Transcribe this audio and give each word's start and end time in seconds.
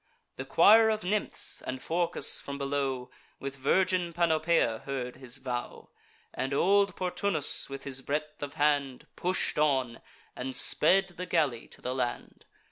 The 0.37 0.45
choir 0.45 0.89
of 0.89 1.03
nymphs, 1.03 1.61
and 1.61 1.79
Phorcus, 1.79 2.41
from 2.41 2.57
below, 2.57 3.11
With 3.39 3.55
virgin 3.57 4.13
Panopea, 4.13 4.79
heard 4.85 5.17
his 5.17 5.37
vow; 5.37 5.89
And 6.33 6.55
old 6.55 6.95
Portunus, 6.95 7.69
with 7.69 7.83
his 7.83 8.01
breadth 8.01 8.41
of 8.41 8.55
hand, 8.55 9.05
Push'd 9.15 9.59
on, 9.59 10.01
and 10.35 10.55
sped 10.55 11.09
the 11.17 11.27
galley 11.27 11.67
to 11.67 11.81
the 11.81 11.93
land. 11.93 12.45